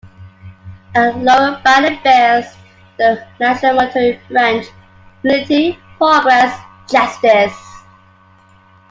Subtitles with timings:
[0.95, 2.55] A lower banner bears
[2.97, 4.65] the national motto in French:
[5.21, 6.59] "Unity- Progress-
[6.91, 7.55] Justice".